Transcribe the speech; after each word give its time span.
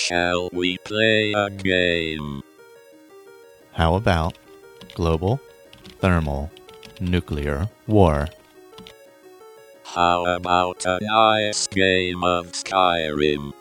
Shall 0.00 0.48
we 0.52 0.78
play 0.78 1.32
a 1.36 1.50
game? 1.50 2.42
How 3.72 3.96
about 3.96 4.38
global, 4.94 5.38
thermal, 6.00 6.50
nuclear 7.00 7.68
war? 7.86 8.28
How 9.84 10.24
about 10.24 10.86
a 10.86 10.98
nice 11.02 11.66
game 11.66 12.24
of 12.24 12.52
Skyrim? 12.52 13.52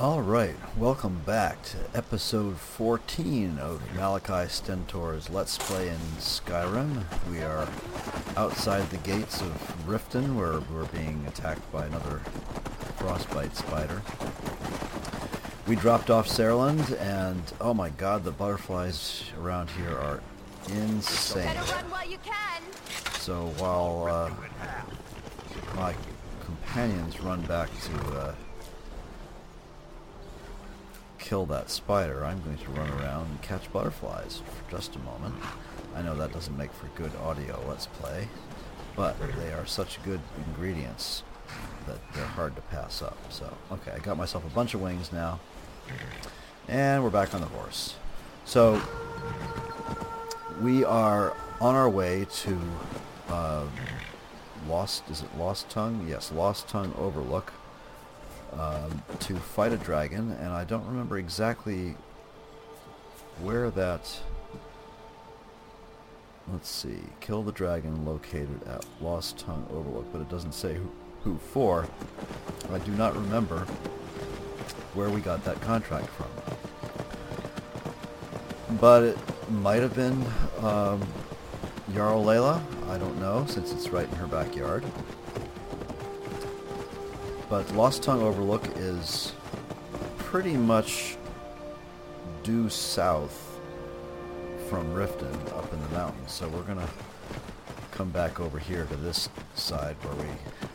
All 0.00 0.22
right, 0.22 0.54
welcome 0.76 1.22
back 1.26 1.60
to 1.64 1.76
episode 1.92 2.56
14 2.58 3.58
of 3.58 3.82
Malachi 3.96 4.48
Stentor's 4.48 5.28
Let's 5.28 5.58
Play 5.58 5.88
in 5.88 5.98
Skyrim. 6.20 7.02
We 7.28 7.42
are 7.42 7.66
outside 8.36 8.88
the 8.90 8.98
gates 8.98 9.40
of 9.40 9.50
Riften, 9.88 10.36
where 10.36 10.60
we're 10.72 10.84
being 10.92 11.24
attacked 11.26 11.72
by 11.72 11.86
another 11.86 12.18
frostbite 12.98 13.56
spider. 13.56 14.02
We 15.66 15.74
dropped 15.74 16.10
off 16.10 16.28
Sareland, 16.28 16.96
and 17.00 17.42
oh 17.60 17.74
my 17.74 17.90
god, 17.90 18.22
the 18.22 18.30
butterflies 18.30 19.24
around 19.36 19.68
here 19.70 19.98
are 19.98 20.22
insane. 20.68 21.44
While. 21.56 21.82
So 23.18 23.46
while 23.58 24.06
uh, 24.06 25.74
my 25.74 25.92
companions 26.44 27.20
run 27.20 27.40
back 27.46 27.68
to 27.80 28.16
uh, 28.16 28.34
kill 31.28 31.44
that 31.44 31.68
spider, 31.68 32.24
I'm 32.24 32.42
going 32.42 32.56
to 32.56 32.70
run 32.70 32.88
around 32.88 33.26
and 33.26 33.42
catch 33.42 33.70
butterflies 33.70 34.40
for 34.46 34.70
just 34.70 34.96
a 34.96 34.98
moment. 35.00 35.34
I 35.94 36.00
know 36.00 36.16
that 36.16 36.32
doesn't 36.32 36.56
make 36.56 36.72
for 36.72 36.86
good 36.96 37.14
audio 37.22 37.62
let's 37.68 37.86
play, 37.86 38.28
but 38.96 39.14
they 39.36 39.52
are 39.52 39.66
such 39.66 40.02
good 40.04 40.20
ingredients 40.46 41.22
that 41.86 41.98
they're 42.14 42.24
hard 42.24 42.56
to 42.56 42.62
pass 42.62 43.02
up. 43.02 43.18
So, 43.28 43.52
okay, 43.72 43.90
I 43.90 43.98
got 43.98 44.16
myself 44.16 44.46
a 44.46 44.54
bunch 44.54 44.72
of 44.72 44.80
wings 44.80 45.12
now, 45.12 45.38
and 46.66 47.04
we're 47.04 47.10
back 47.10 47.34
on 47.34 47.42
the 47.42 47.46
horse. 47.48 47.96
So, 48.46 48.80
we 50.62 50.82
are 50.82 51.36
on 51.60 51.74
our 51.74 51.90
way 51.90 52.26
to 52.44 52.58
uh, 53.28 53.66
Lost, 54.66 55.02
is 55.10 55.20
it 55.20 55.36
Lost 55.36 55.68
Tongue? 55.68 56.06
Yes, 56.08 56.32
Lost 56.32 56.68
Tongue 56.68 56.94
Overlook 56.96 57.52
um, 58.52 59.02
to 59.20 59.36
fight 59.36 59.72
a 59.72 59.76
dragon, 59.76 60.32
and 60.40 60.48
I 60.48 60.64
don't 60.64 60.86
remember 60.86 61.18
exactly 61.18 61.96
where 63.42 63.70
that. 63.70 64.20
Let's 66.50 66.70
see. 66.70 67.00
Kill 67.20 67.42
the 67.42 67.52
dragon 67.52 68.06
located 68.06 68.66
at 68.66 68.84
Lost 69.02 69.38
Tongue 69.38 69.66
Overlook, 69.70 70.10
but 70.12 70.20
it 70.22 70.30
doesn't 70.30 70.54
say 70.54 70.74
who, 70.74 70.90
who 71.22 71.38
for. 71.38 71.86
I 72.72 72.78
do 72.78 72.90
not 72.92 73.14
remember 73.14 73.66
where 74.94 75.10
we 75.10 75.20
got 75.20 75.44
that 75.44 75.60
contract 75.60 76.08
from. 76.08 76.28
But 78.80 79.02
it 79.02 79.18
might 79.50 79.82
have 79.82 79.94
been 79.94 80.24
um, 80.60 81.06
Jarl 81.94 82.24
Laila. 82.24 82.62
I 82.88 82.98
don't 82.98 83.18
know, 83.20 83.44
since 83.46 83.72
it's 83.72 83.90
right 83.90 84.08
in 84.08 84.16
her 84.16 84.26
backyard. 84.26 84.84
But 87.48 87.74
Lost 87.74 88.02
Tongue 88.02 88.20
Overlook 88.20 88.62
is 88.76 89.32
pretty 90.18 90.54
much 90.54 91.16
due 92.42 92.68
south 92.68 93.58
from 94.68 94.86
Riften 94.92 95.34
up 95.56 95.72
in 95.72 95.80
the 95.80 95.88
mountains. 95.88 96.30
So 96.30 96.46
we're 96.48 96.62
going 96.62 96.78
to 96.78 96.88
come 97.90 98.10
back 98.10 98.38
over 98.38 98.58
here 98.58 98.84
to 98.84 98.96
this 98.96 99.30
side 99.54 99.96
where 100.02 100.14
we, 100.16 100.30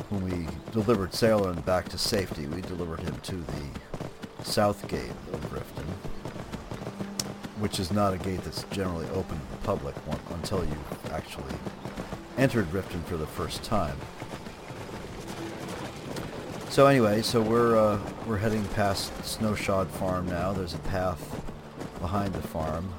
when 0.09 0.23
we 0.23 0.47
delivered 0.71 1.13
Sailor 1.13 1.51
and 1.51 1.63
back 1.63 1.89
to 1.89 1.97
safety, 1.99 2.47
we 2.47 2.61
delivered 2.61 3.01
him 3.01 3.15
to 3.21 3.35
the 3.35 4.43
south 4.43 4.87
gate 4.87 5.11
of 5.31 5.53
Riften, 5.53 5.85
which 7.59 7.79
is 7.79 7.91
not 7.91 8.13
a 8.13 8.17
gate 8.17 8.43
that's 8.43 8.63
generally 8.71 9.07
open 9.13 9.39
to 9.39 9.51
the 9.51 9.57
public 9.57 9.95
until 10.31 10.65
you 10.65 10.77
actually 11.11 11.53
entered 12.39 12.65
Riften 12.71 13.03
for 13.03 13.17
the 13.17 13.27
first 13.27 13.63
time. 13.63 13.95
So 16.73 16.87
anyway, 16.87 17.21
so 17.21 17.39
we're 17.39 17.77
uh, 17.77 17.99
we're 18.25 18.39
heading 18.39 18.65
past 18.69 19.13
Snowshod 19.23 19.91
Farm 19.91 20.25
now. 20.25 20.53
There's 20.53 20.73
a 20.73 20.79
path 20.79 21.39
behind 22.01 22.33
the 22.33 22.41
farm. 22.41 22.91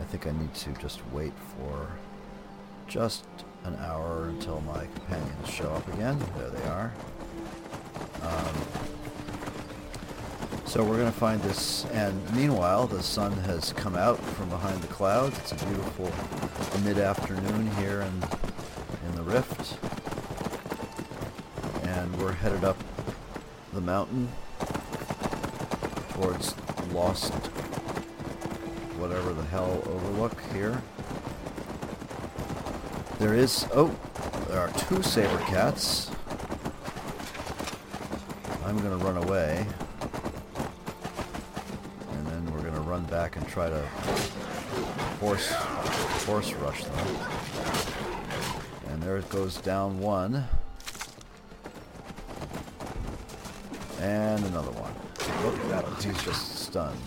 I 0.00 0.04
think 0.04 0.26
I 0.26 0.30
need 0.30 0.54
to 0.54 0.72
just 0.80 1.06
wait 1.08 1.34
for 1.54 1.90
just 2.88 3.26
an 3.64 3.76
hour 3.76 4.28
until 4.30 4.62
my 4.62 4.86
companions 4.86 5.50
show 5.50 5.68
up 5.68 5.86
again. 5.92 6.18
There 6.38 6.48
they 6.48 6.64
are. 6.68 6.94
Um, 8.22 8.54
so 10.64 10.82
we're 10.82 10.96
going 10.96 11.12
to 11.12 11.18
find 11.18 11.42
this, 11.42 11.84
and 11.92 12.34
meanwhile, 12.34 12.86
the 12.86 13.02
sun 13.02 13.32
has 13.32 13.74
come 13.74 13.96
out 13.96 14.18
from 14.18 14.48
behind 14.48 14.80
the 14.80 14.88
clouds. 14.88 15.38
It's 15.40 15.52
a 15.52 15.66
beautiful 15.66 16.10
mid-afternoon 16.84 17.70
here 17.72 18.00
in 18.00 18.22
in 19.06 19.14
the 19.14 19.22
rift 19.24 19.76
we're 22.22 22.30
headed 22.30 22.62
up 22.62 22.76
the 23.72 23.80
mountain 23.80 24.28
towards 26.10 26.54
Lost 26.92 27.32
whatever 29.00 29.32
the 29.32 29.42
hell 29.42 29.82
overlook 29.86 30.40
here. 30.52 30.80
There 33.18 33.34
is 33.34 33.66
oh 33.74 33.92
there 34.48 34.60
are 34.60 34.70
two 34.72 35.02
saber 35.02 35.38
cats. 35.38 36.12
I'm 38.64 38.78
gonna 38.78 38.98
run 38.98 39.16
away. 39.16 39.66
And 42.12 42.26
then 42.28 42.52
we're 42.52 42.62
gonna 42.62 42.82
run 42.82 43.02
back 43.06 43.34
and 43.34 43.48
try 43.48 43.68
to 43.68 43.82
force, 45.18 45.50
horse 45.50 46.52
rush 46.52 46.84
them. 46.84 47.06
And 48.90 49.02
there 49.02 49.16
it 49.16 49.28
goes 49.28 49.56
down 49.56 49.98
one. 49.98 50.46
And 54.02 54.44
another 54.46 54.72
one. 54.72 54.92
Oh, 55.44 55.96
he's 56.02 56.24
just 56.24 56.56
stunned. 56.56 56.98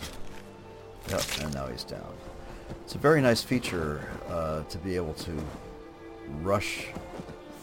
Yep, 1.09 1.23
and 1.41 1.53
now 1.53 1.67
he's 1.67 1.83
down. 1.83 2.13
It's 2.85 2.95
a 2.95 2.97
very 2.97 3.22
nice 3.22 3.44
feature 3.44 4.09
uh, 4.29 4.63
to 4.63 4.78
be 4.78 4.95
able 4.95 5.13
to 5.16 5.38
rush 6.41 6.88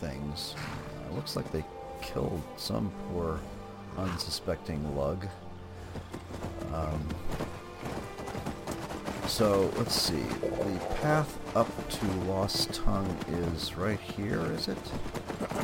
things. 0.00 0.54
Uh, 0.58 1.14
looks 1.14 1.34
like 1.34 1.50
they 1.50 1.64
killed 2.02 2.42
some 2.58 2.92
poor 3.08 3.40
unsuspecting 3.96 4.94
lug. 4.94 5.26
Um, 6.74 7.08
so 9.28 9.72
let's 9.78 9.94
see. 9.94 10.22
The 10.42 10.78
path 11.00 11.38
up 11.56 11.88
to 11.88 12.06
Lost 12.28 12.74
Tongue 12.74 13.16
is 13.28 13.76
right 13.78 14.00
here, 14.00 14.42
is 14.52 14.68
it? 14.68 14.78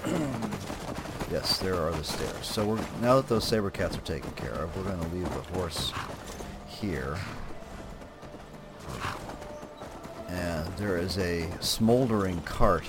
Yes, 1.31 1.59
there 1.59 1.75
are 1.75 1.91
the 1.91 2.05
stairs. 2.05 2.47
So 2.47 2.65
we're 2.65 2.85
now 3.03 3.17
that 3.17 3.29
those 3.29 3.45
saber 3.45 3.71
cats 3.71 3.97
are 3.97 4.01
taken 4.01 4.31
care 4.33 4.53
of, 4.53 4.75
we're 4.77 4.85
going 4.85 4.99
to 4.99 5.15
leave 5.15 5.29
the 5.35 5.59
horse 5.59 5.93
here. 6.67 7.19
And 10.29 10.67
there 10.77 10.97
is 10.97 11.19
a 11.19 11.47
smoldering 11.61 12.41
cart 12.43 12.85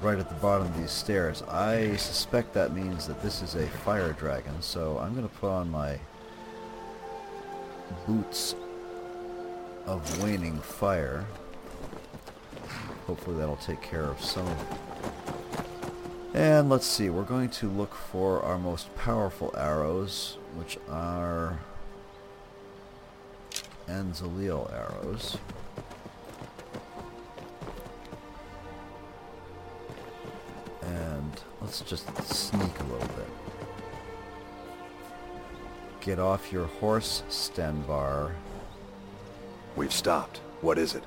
right 0.00 0.18
at 0.18 0.28
the 0.28 0.34
bottom 0.36 0.66
of 0.66 0.78
these 0.78 0.90
stairs. 0.90 1.42
I 1.42 1.96
suspect 1.96 2.54
that 2.54 2.74
means 2.74 3.06
that 3.06 3.22
this 3.22 3.42
is 3.42 3.54
a 3.54 3.66
fire 3.66 4.12
dragon, 4.12 4.60
so 4.60 4.98
I'm 4.98 5.14
going 5.14 5.28
to 5.28 5.34
put 5.36 5.50
on 5.50 5.70
my 5.70 5.98
boots 8.06 8.54
of 9.86 10.22
waning 10.22 10.58
fire. 10.58 11.26
Hopefully 13.06 13.36
that'll 13.36 13.56
take 13.56 13.82
care 13.82 14.04
of 14.04 14.22
some 14.22 14.46
of 14.46 14.78
and 16.34 16.68
let's 16.68 16.86
see, 16.86 17.08
we're 17.10 17.22
going 17.22 17.48
to 17.48 17.68
look 17.68 17.94
for 17.94 18.42
our 18.42 18.58
most 18.58 18.94
powerful 18.96 19.54
arrows, 19.56 20.36
which 20.56 20.76
are 20.90 21.60
Anzaleel 23.88 24.72
arrows. 24.72 25.38
And 30.82 31.40
let's 31.60 31.80
just 31.82 32.06
sneak 32.24 32.80
a 32.80 32.84
little 32.84 33.08
bit. 33.08 33.28
Get 36.00 36.18
off 36.18 36.52
your 36.52 36.66
horse, 36.66 37.22
Stenvar. 37.28 38.32
We've 39.76 39.92
stopped. 39.92 40.38
What 40.60 40.78
is 40.78 40.94
it? 40.94 41.04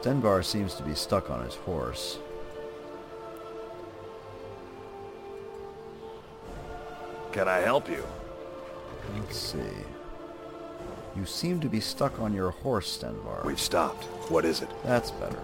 Stenvar 0.00 0.42
seems 0.42 0.74
to 0.76 0.82
be 0.82 0.94
stuck 0.94 1.30
on 1.30 1.44
his 1.44 1.56
horse. 1.56 2.18
Can 7.32 7.48
I 7.48 7.58
help 7.58 7.86
you? 7.88 8.02
Let's 9.18 9.36
see. 9.36 9.58
You 11.14 11.26
seem 11.26 11.60
to 11.60 11.68
be 11.68 11.80
stuck 11.80 12.18
on 12.18 12.32
your 12.32 12.50
horse, 12.50 12.98
Stenvar. 12.98 13.44
We've 13.44 13.60
stopped. 13.60 14.04
What 14.30 14.46
is 14.46 14.62
it? 14.62 14.70
That's 14.84 15.10
better. 15.10 15.38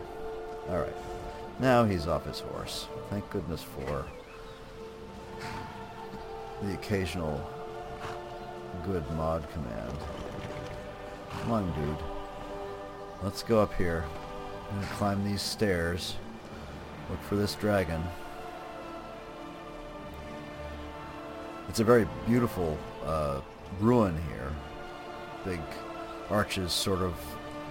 Alright. 0.70 0.96
Now 1.60 1.84
he's 1.84 2.06
off 2.06 2.24
his 2.24 2.40
horse. 2.40 2.86
Thank 3.10 3.28
goodness 3.28 3.62
for 3.62 4.06
the 6.62 6.72
occasional 6.72 7.46
good 8.86 9.04
mod 9.12 9.46
command. 9.52 9.98
Come 11.42 11.52
on, 11.52 11.72
dude. 11.74 12.04
Let's 13.22 13.42
go 13.42 13.60
up 13.60 13.74
here. 13.74 14.04
I'm 14.70 14.80
gonna 14.80 14.92
climb 14.94 15.24
these 15.24 15.42
stairs. 15.42 16.16
Look 17.10 17.22
for 17.22 17.36
this 17.36 17.54
dragon. 17.54 18.02
It's 21.68 21.80
a 21.80 21.84
very 21.84 22.06
beautiful 22.26 22.78
uh, 23.04 23.40
ruin 23.80 24.16
here. 24.28 24.52
Big 25.44 25.60
arches, 26.30 26.72
sort 26.72 27.00
of 27.00 27.14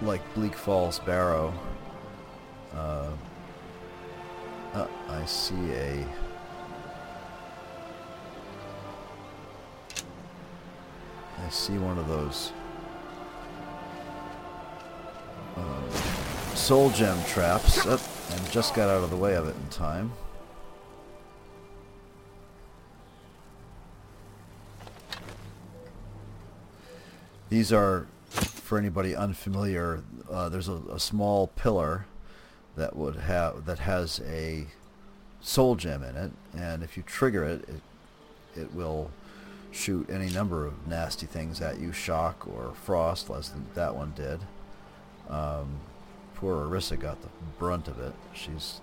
like 0.02 0.22
Bleak 0.34 0.54
Falls 0.56 1.00
Barrow. 1.00 1.54
Uh, 2.74 3.10
uh, 4.74 4.88
I 5.10 5.26
see 5.26 5.72
a. 5.72 6.06
I 11.38 11.50
see 11.50 11.78
one 11.78 11.98
of 11.98 12.08
those 12.08 12.52
uh, 15.58 16.05
soul 16.56 16.90
gem 16.90 17.24
traps, 17.26 17.86
oh, 17.86 18.02
and 18.32 18.52
just 18.52 18.74
got 18.74 18.90
out 18.90 19.04
of 19.04 19.10
the 19.10 19.16
way 19.16 19.36
of 19.36 19.48
it 19.48 19.56
in 19.56 19.70
time. 19.70 20.12
These 27.50 27.72
are, 27.72 28.08
for 28.30 28.78
anybody 28.78 29.16
unfamiliar, 29.16 30.04
uh, 30.30 30.50
there's 30.50 30.68
a, 30.68 30.82
a 30.92 31.00
small 31.00 31.48
pillar 31.48 32.06
that 32.76 32.96
would 32.96 33.16
have 33.16 33.66
that 33.66 33.80
has 33.80 34.20
a 34.28 34.66
soul 35.42 35.76
gem 35.76 36.04
in 36.04 36.16
it, 36.16 36.32
and 36.58 36.84
if 36.84 36.98
you 36.98 37.04
trigger 37.04 37.44
it, 37.44 37.70
it 37.70 37.82
it 38.56 38.74
will 38.74 39.12
shoot 39.72 40.10
any 40.10 40.30
number 40.30 40.66
of 40.66 40.88
nasty 40.88 41.26
things 41.26 41.62
at 41.62 41.80
you, 41.80 41.92
shock 41.92 42.48
or 42.48 42.74
frost, 42.74 43.30
as 43.30 43.52
that 43.76 43.96
one 43.96 44.14
did. 44.16 44.40
Um, 45.30 45.80
poor 46.36 46.66
Arissa 46.66 47.00
got 47.00 47.22
the 47.22 47.30
brunt 47.58 47.88
of 47.88 48.00
it. 48.00 48.14
She's 48.34 48.82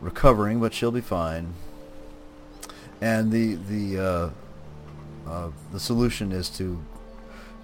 recovering, 0.00 0.60
but 0.60 0.72
she'll 0.74 0.90
be 0.90 1.00
fine. 1.00 1.54
And 3.00 3.32
the 3.32 3.54
the 3.54 3.98
uh, 3.98 4.30
uh, 5.28 5.50
the 5.72 5.80
solution 5.80 6.32
is 6.32 6.50
to 6.50 6.82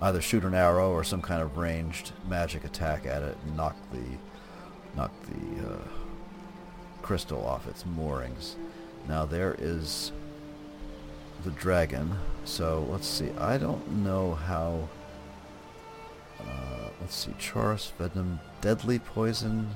either 0.03 0.21
shoot 0.21 0.45
an 0.45 0.55
arrow 0.55 0.91
or 0.91 1.05
some 1.05 1.23
kind 1.23 1.43
of 1.43 1.57
ranged 1.57 2.13
magic 2.29 2.65
attack 2.65 3.07
at 3.07 3.23
it 3.23 3.37
and 3.45 3.57
knock 3.57 3.77
the 3.93 4.19
knock 4.95 5.13
the 5.23 5.69
uh, 5.69 5.79
crystal 7.03 7.45
off 7.47 7.67
its 7.67 7.85
moorings. 7.87 8.57
Now 9.09 9.25
there 9.27 9.55
is 9.59 10.13
the 11.45 11.51
dragon. 11.53 12.17
So 12.45 12.87
let's 12.91 13.07
see. 13.07 13.31
I 13.39 13.59
don't 13.59 13.87
know 14.05 14.35
how. 14.35 14.89
Uh, 16.41 16.89
let's 17.01 17.15
see. 17.15 17.35
Chaurus 17.39 17.93
venom, 17.99 18.41
deadly 18.61 18.99
poison, 18.99 19.71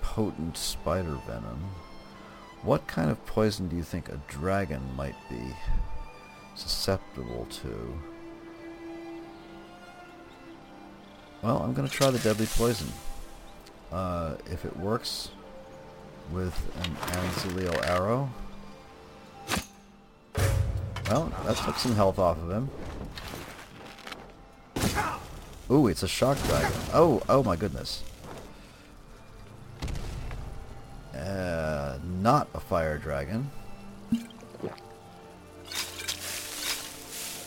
potent 0.00 0.56
spider 0.56 1.18
venom. 1.26 1.70
What 2.62 2.86
kind 2.86 3.10
of 3.10 3.24
poison 3.26 3.68
do 3.68 3.76
you 3.76 3.82
think 3.82 4.08
a 4.08 4.20
dragon 4.28 4.82
might 4.96 5.16
be 5.30 5.54
susceptible 6.54 7.46
to? 7.62 7.98
Well, 11.42 11.58
I'm 11.58 11.74
going 11.74 11.88
to 11.88 11.94
try 11.94 12.10
the 12.10 12.18
deadly 12.18 12.46
poison. 12.46 12.88
Uh, 13.92 14.34
if 14.50 14.64
it 14.64 14.76
works 14.76 15.30
with 16.32 16.54
an 16.82 16.94
Anzaleel 16.94 17.88
arrow. 17.88 18.28
Well, 21.08 21.32
that 21.44 21.56
took 21.58 21.76
some 21.76 21.94
health 21.94 22.18
off 22.18 22.36
of 22.38 22.50
him. 22.50 22.68
Ooh, 25.70 25.88
it's 25.88 26.02
a 26.02 26.08
shock 26.08 26.38
dragon. 26.44 26.72
Oh, 26.92 27.22
oh 27.28 27.42
my 27.42 27.56
goodness. 27.56 28.02
Uh, 31.14 31.98
not 32.20 32.48
a 32.54 32.60
fire 32.60 32.98
dragon. 32.98 33.50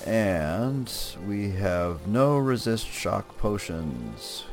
And 0.05 0.91
we 1.27 1.51
have 1.51 2.07
no 2.07 2.37
resist 2.37 2.87
shock 2.87 3.37
potions. 3.37 4.45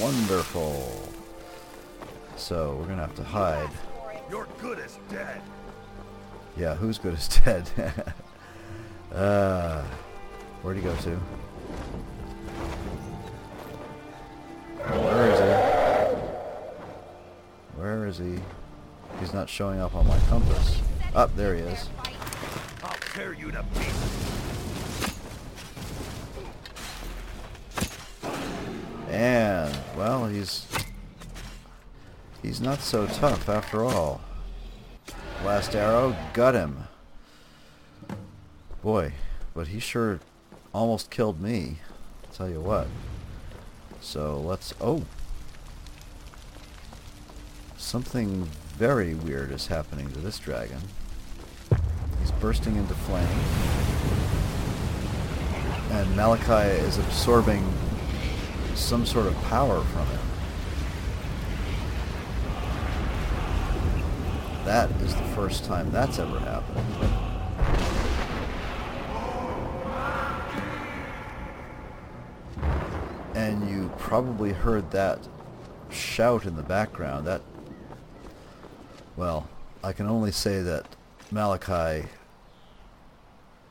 Wonderful. 0.00 1.08
So 2.36 2.76
we're 2.78 2.86
gonna 2.86 3.00
have 3.02 3.14
to 3.16 3.24
hide. 3.24 3.70
You're 4.30 4.46
good 4.60 4.78
as 4.78 4.98
dead. 5.08 5.40
Yeah, 6.56 6.74
who's 6.74 6.98
good 6.98 7.14
as 7.14 7.28
dead? 7.44 7.68
uh, 9.14 9.82
where'd 10.62 10.76
he 10.76 10.82
go 10.82 10.94
to? 10.96 11.18
Where 18.06 18.12
is 18.12 18.18
he? 18.18 18.38
He's 19.18 19.34
not 19.34 19.48
showing 19.48 19.80
up 19.80 19.96
on 19.96 20.06
my 20.06 20.16
compass. 20.28 20.80
Up 21.12 21.28
oh, 21.34 21.36
there 21.36 21.56
he 21.56 21.62
is. 21.62 21.88
I'll 22.84 22.96
tear 23.12 23.32
you 23.32 23.50
to 23.50 23.64
pieces. 23.74 24.38
And, 29.10 29.76
well, 29.96 30.26
he's... 30.28 30.68
He's 32.42 32.60
not 32.60 32.78
so 32.78 33.08
tough 33.08 33.48
after 33.48 33.84
all. 33.84 34.20
Last 35.44 35.74
arrow, 35.74 36.14
got 36.32 36.54
him. 36.54 36.84
Boy, 38.82 39.14
but 39.52 39.66
he 39.66 39.80
sure 39.80 40.20
almost 40.72 41.10
killed 41.10 41.40
me. 41.40 41.78
I'll 42.22 42.32
tell 42.32 42.48
you 42.48 42.60
what. 42.60 42.86
So 44.00 44.38
let's... 44.38 44.74
Oh! 44.80 45.02
Something 47.86 48.48
very 48.76 49.14
weird 49.14 49.52
is 49.52 49.68
happening 49.68 50.10
to 50.10 50.18
this 50.18 50.40
dragon. 50.40 50.80
He's 52.18 52.32
bursting 52.32 52.74
into 52.74 52.94
flame. 52.94 53.24
And 55.92 56.16
Malachi 56.16 56.68
is 56.82 56.98
absorbing 56.98 57.72
some 58.74 59.06
sort 59.06 59.26
of 59.26 59.36
power 59.44 59.82
from 59.82 60.02
it. 60.08 60.18
That 64.64 64.90
is 65.02 65.14
the 65.14 65.22
first 65.36 65.64
time 65.64 65.92
that's 65.92 66.18
ever 66.18 66.40
happened. 66.40 66.86
And 73.36 73.70
you 73.70 73.92
probably 73.96 74.52
heard 74.52 74.90
that 74.90 75.28
shout 75.88 76.46
in 76.46 76.56
the 76.56 76.64
background. 76.64 77.28
That, 77.28 77.42
well, 79.16 79.48
I 79.82 79.92
can 79.92 80.06
only 80.06 80.32
say 80.32 80.60
that 80.62 80.86
Malachi 81.30 82.08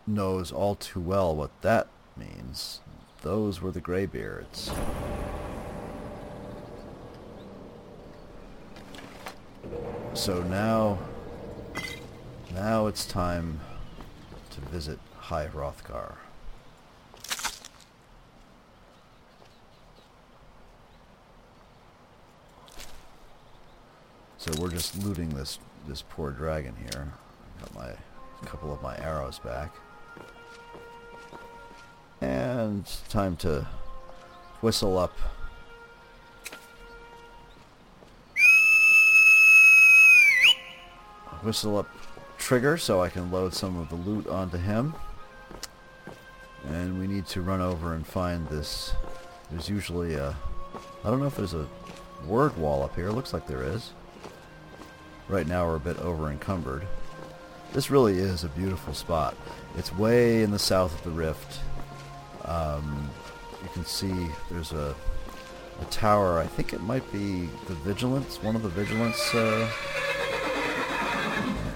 knows 0.07 0.51
all 0.51 0.75
too 0.75 0.99
well 0.99 1.35
what 1.35 1.51
that 1.61 1.87
means. 2.17 2.81
Those 3.21 3.61
were 3.61 3.71
the 3.71 3.81
Greybeards. 3.81 4.71
So 10.13 10.43
now, 10.43 10.99
now 12.53 12.87
it's 12.87 13.05
time 13.05 13.59
to 14.51 14.61
visit 14.61 14.99
High 15.17 15.47
Hrothgar. 15.47 16.15
So 24.45 24.51
we're 24.61 24.69
just 24.69 25.03
looting 25.03 25.29
this 25.29 25.57
this 25.87 26.03
poor 26.03 26.29
dragon 26.29 26.75
here. 26.77 27.11
Got 27.59 27.73
my 27.73 27.93
couple 28.45 28.71
of 28.71 28.79
my 28.79 28.95
arrows 28.99 29.39
back. 29.39 29.73
And 32.21 32.85
time 33.09 33.37
to 33.37 33.67
whistle 34.61 34.99
up 34.99 35.17
whistle 41.41 41.79
up 41.79 41.89
trigger 42.37 42.77
so 42.77 43.01
I 43.01 43.09
can 43.09 43.31
load 43.31 43.55
some 43.55 43.79
of 43.79 43.89
the 43.89 43.95
loot 43.95 44.27
onto 44.27 44.57
him. 44.57 44.93
And 46.67 46.99
we 46.99 47.07
need 47.07 47.25
to 47.29 47.41
run 47.41 47.61
over 47.61 47.95
and 47.95 48.05
find 48.05 48.47
this. 48.49 48.93
There's 49.49 49.69
usually 49.69 50.13
a... 50.13 50.37
I 51.03 51.09
don't 51.09 51.19
know 51.19 51.25
if 51.25 51.35
there's 51.35 51.55
a 51.55 51.67
word 52.27 52.55
wall 52.57 52.83
up 52.83 52.93
here. 52.93 53.09
Looks 53.09 53.33
like 53.33 53.47
there 53.47 53.63
is. 53.63 53.89
Right 55.27 55.47
now 55.47 55.65
we're 55.65 55.77
a 55.77 55.79
bit 55.79 55.97
over 55.99 56.29
encumbered. 56.29 56.85
This 57.73 57.89
really 57.89 58.19
is 58.19 58.43
a 58.43 58.49
beautiful 58.49 58.93
spot. 58.93 59.35
It's 59.75 59.91
way 59.93 60.43
in 60.43 60.51
the 60.51 60.59
south 60.59 60.93
of 60.93 61.03
the 61.03 61.09
rift. 61.09 61.59
Um, 62.45 63.09
you 63.63 63.69
can 63.73 63.85
see 63.85 64.13
there's 64.51 64.71
a, 64.71 64.95
a 65.81 65.85
tower. 65.85 66.37
I 66.37 66.45
think 66.45 66.73
it 66.73 66.81
might 66.81 67.11
be 67.11 67.49
the 67.67 67.73
Vigilance, 67.73 68.41
one 68.43 68.55
of 68.55 68.61
the 68.61 68.69
Vigilance 68.69 69.33
uh, 69.33 69.69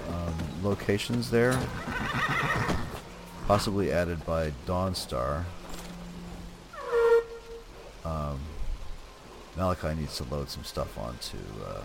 um, 0.08 0.34
locations 0.62 1.28
there. 1.30 1.60
Possibly 3.48 3.90
added 3.90 4.24
by 4.24 4.52
Dawnstar. 4.66 5.44
Um, 8.04 8.38
Malachi 9.56 9.94
needs 9.96 10.16
to 10.18 10.24
load 10.24 10.48
some 10.48 10.62
stuff 10.62 10.96
onto 10.96 11.36
uh, 11.66 11.82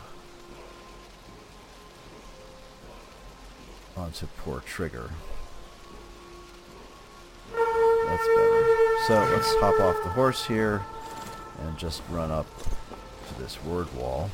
onto 3.98 4.28
poor 4.38 4.60
Trigger. 4.62 5.10
That's 7.54 8.28
better. 8.28 8.66
So 9.08 9.30
let's 9.34 9.56
hop 9.56 9.80
off 9.80 10.04
the 10.04 10.10
horse 10.10 10.46
here 10.46 10.82
and 11.62 11.78
just 11.78 12.02
run 12.10 12.32
up 12.32 12.46
to 13.28 13.42
this 13.42 13.62
word 13.64 13.92
wall. 13.96 14.30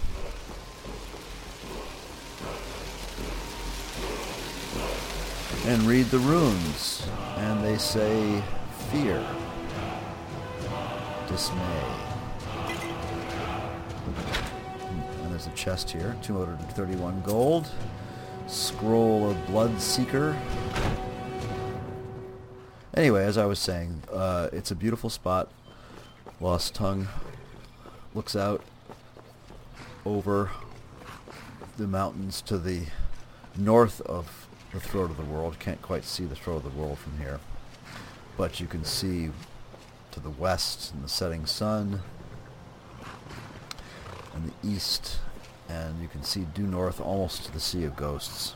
And 5.66 5.84
read 5.84 6.08
the 6.08 6.20
runes. 6.20 7.08
And 7.38 7.64
they 7.64 7.78
say 7.78 8.44
fear, 8.92 9.24
dismay. 11.28 11.84
Hmm, 14.06 15.24
and 15.24 15.32
there's 15.32 15.48
a 15.48 15.52
chest 15.52 15.90
here, 15.92 16.16
231 16.22 17.22
gold. 17.22 17.70
Scroll 18.52 19.32
of 19.32 19.38
Bloodseeker. 19.48 20.38
Anyway, 22.94 23.24
as 23.24 23.38
I 23.38 23.46
was 23.46 23.60
saying, 23.60 24.04
uh, 24.12 24.50
it's 24.52 24.72
a 24.72 24.76
beautiful 24.76 25.10
spot. 25.10 25.50
Lost 26.42 26.76
Tongue 26.76 27.08
looks 28.14 28.36
out 28.36 28.62
over 30.06 30.52
the 31.78 31.88
mountains 31.88 32.42
to 32.42 32.58
the 32.58 32.88
north 33.56 34.02
of 34.02 34.48
the 34.74 34.82
throat 34.82 35.12
of 35.12 35.16
the 35.16 35.24
world. 35.24 35.58
Can't 35.58 35.82
quite 35.82 36.04
see 36.04 36.26
the 36.26 36.36
throat 36.36 36.58
of 36.58 36.64
the 36.64 36.78
world 36.78 37.00
from 37.00 37.20
here. 37.20 37.40
But 38.36 38.60
you 38.60 38.68
can 38.68 38.84
see 38.84 39.32
to 40.12 40.20
the 40.20 40.30
west 40.30 40.94
in 40.94 41.02
the 41.02 41.08
setting 41.08 41.46
sun 41.46 42.02
and 44.36 44.52
the 44.52 44.70
east 44.70 45.20
and 45.72 46.02
you 46.02 46.08
can 46.08 46.24
see 46.24 46.42
due 46.54 46.68
north 46.68 47.00
almost 47.00 47.46
to 47.46 47.52
the 47.52 47.60
Sea 47.60 47.86
of 47.86 47.96
Ghosts. 47.96 48.56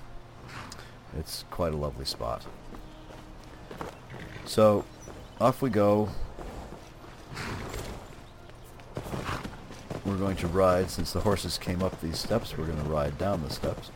It's 1.18 1.46
quite 1.50 1.74
a 1.74 1.78
lovely 1.78 2.06
spot. 2.06 2.46
So, 4.46 4.84
off 5.40 5.62
we 5.62 5.70
go. 5.70 6.10
We're 10.06 10.18
going 10.18 10.36
to 10.38 10.48
ride, 10.48 10.92
since 10.92 11.14
the 11.14 11.22
horses 11.22 11.58
came 11.58 11.82
up 11.82 12.00
these 12.02 12.20
steps, 12.20 12.58
we're 12.58 12.66
going 12.66 12.82
to 12.82 12.90
ride 12.90 13.18
down 13.18 13.42
the 13.42 13.50
steps. 13.50 13.92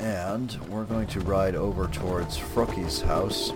And 0.00 0.58
we're 0.68 0.84
going 0.84 1.06
to 1.08 1.20
ride 1.20 1.54
over 1.54 1.86
towards 1.86 2.38
Froki's 2.38 3.02
house. 3.02 3.52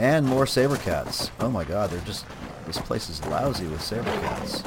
And 0.00 0.26
more 0.26 0.46
saber 0.46 0.78
cats. 0.78 1.30
Oh 1.40 1.50
my 1.50 1.62
god, 1.62 1.90
they're 1.90 2.00
just... 2.00 2.24
This 2.66 2.78
place 2.78 3.10
is 3.10 3.22
lousy 3.26 3.66
with 3.66 3.82
saber 3.82 4.04
cats. 4.04 4.62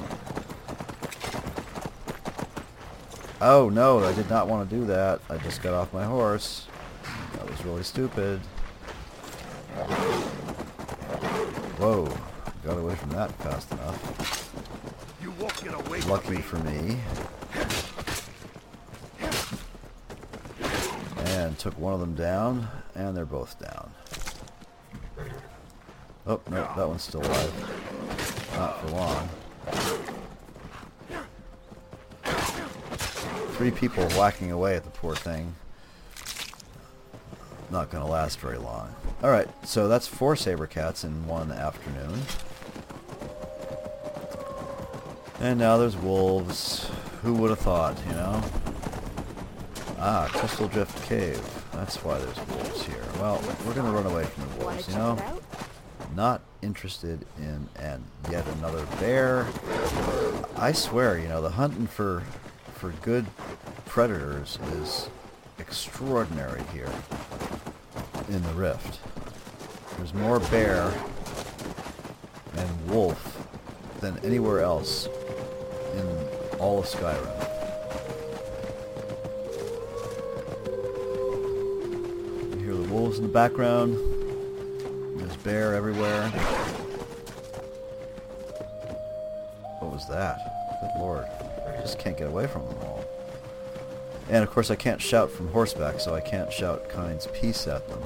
Oh 3.41 3.67
no, 3.69 4.03
I 4.03 4.13
did 4.13 4.29
not 4.29 4.47
want 4.47 4.69
to 4.69 4.75
do 4.75 4.85
that. 4.85 5.21
I 5.31 5.37
just 5.37 5.63
got 5.63 5.73
off 5.73 5.91
my 5.91 6.03
horse. 6.03 6.67
That 7.33 7.49
was 7.49 7.65
really 7.65 7.81
stupid. 7.81 8.41
Whoa. 11.79 12.15
Got 12.63 12.77
away 12.77 12.93
from 12.93 13.09
that 13.09 13.31
fast 13.41 13.71
enough. 13.71 15.17
You 15.19 15.31
won't 15.31 15.63
get 15.63 15.73
away 15.73 15.99
from 16.01 16.11
Lucky 16.11 16.35
me. 16.35 16.41
for 16.41 16.57
me. 16.57 16.99
And 21.31 21.57
took 21.57 21.75
one 21.79 21.93
of 21.95 21.99
them 21.99 22.13
down, 22.13 22.67
and 22.93 23.17
they're 23.17 23.25
both 23.25 23.59
down. 23.59 23.72
Oh, 26.25 26.39
no, 26.49 26.67
that 26.77 26.87
one's 26.87 27.01
still 27.03 27.21
alive. 27.21 28.53
Not 28.55 28.79
for 28.79 28.87
long. 28.91 29.29
Three 33.57 33.71
people 33.71 34.07
whacking 34.11 34.51
away 34.51 34.75
at 34.75 34.83
the 34.83 34.89
poor 34.89 35.15
thing. 35.15 35.55
Not 37.69 37.89
gonna 37.91 38.07
last 38.07 38.39
very 38.39 38.57
long. 38.57 38.95
Alright, 39.23 39.47
so 39.65 39.87
that's 39.87 40.07
four 40.07 40.35
saber 40.35 40.67
cats 40.67 41.03
in 41.03 41.27
one 41.27 41.51
afternoon. 41.51 42.21
And 45.39 45.59
now 45.59 45.77
there's 45.77 45.97
wolves. 45.97 46.89
Who 47.23 47.33
would 47.33 47.49
have 47.49 47.59
thought, 47.59 47.97
you 48.07 48.13
know? 48.13 48.41
Ah, 49.99 50.29
Crystal 50.31 50.67
Drift 50.67 51.03
Cave. 51.07 51.41
That's 51.73 51.97
why 52.03 52.17
there's 52.17 52.37
wolves 52.47 52.85
here. 52.85 53.03
Well, 53.19 53.41
we're 53.65 53.73
gonna 53.73 53.91
run 53.91 54.05
away 54.05 54.25
from 54.25 54.47
the 54.49 54.65
wolves, 54.65 54.87
you 54.87 54.95
know? 54.95 55.17
Not 56.15 56.41
interested 56.61 57.25
in 57.39 57.67
and 57.75 58.03
yet 58.29 58.45
another 58.59 58.85
bear. 58.99 59.47
I 60.55 60.71
swear, 60.71 61.17
you 61.17 61.27
know, 61.27 61.41
the 61.41 61.49
hunting 61.49 61.87
for 61.87 62.21
for 62.75 62.91
good 63.01 63.25
predators 63.85 64.59
is 64.73 65.09
extraordinary 65.57 66.61
here 66.71 66.91
in 68.29 68.43
the 68.43 68.53
rift. 68.53 68.99
There's 69.97 70.13
more 70.13 70.39
bear 70.39 70.93
and 72.57 72.91
wolf 72.91 73.47
than 73.99 74.19
anywhere 74.19 74.59
else 74.59 75.07
in 75.95 76.27
all 76.59 76.79
of 76.79 76.85
Skyrim. 76.85 77.39
You 82.51 82.65
hear 82.65 82.75
the 82.75 82.93
wolves 82.93 83.17
in 83.17 83.23
the 83.23 83.33
background. 83.33 84.12
Bear 85.43 85.75
everywhere. 85.75 86.29
What 89.79 89.91
was 89.91 90.07
that? 90.07 90.39
Good 90.79 91.01
lord. 91.01 91.25
I 91.67 91.81
just 91.81 91.99
can't 91.99 92.17
get 92.17 92.27
away 92.27 92.47
from 92.47 92.65
them 92.65 92.77
all. 92.83 93.03
And 94.29 94.41
of 94.41 94.49
course 94.49 94.71
I 94.71 94.75
can't 94.75 95.01
shout 95.01 95.29
from 95.29 95.49
horseback, 95.49 95.99
so 95.99 96.15
I 96.15 96.21
can't 96.21 96.51
shout 96.51 96.87
Kyne's 96.87 97.27
peace 97.33 97.67
at 97.67 97.85
them. 97.89 98.01